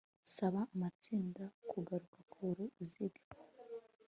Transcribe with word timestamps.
saba 0.35 0.61
amatsinda 0.73 1.43
kugaruka 1.69 2.19
ku 2.31 2.41
ruziga 2.55 3.21